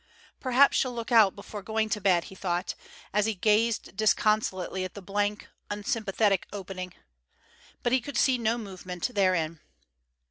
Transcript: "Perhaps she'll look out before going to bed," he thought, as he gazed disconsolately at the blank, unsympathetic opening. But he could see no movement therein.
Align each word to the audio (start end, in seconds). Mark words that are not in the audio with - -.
"Perhaps 0.39 0.77
she'll 0.77 0.95
look 0.95 1.11
out 1.11 1.35
before 1.35 1.61
going 1.61 1.87
to 1.89 2.01
bed," 2.01 2.23
he 2.23 2.33
thought, 2.33 2.73
as 3.13 3.27
he 3.27 3.35
gazed 3.35 3.95
disconsolately 3.95 4.83
at 4.83 4.95
the 4.95 4.99
blank, 5.03 5.47
unsympathetic 5.69 6.47
opening. 6.51 6.95
But 7.83 7.91
he 7.91 8.01
could 8.01 8.17
see 8.17 8.39
no 8.39 8.57
movement 8.57 9.13
therein. 9.13 9.59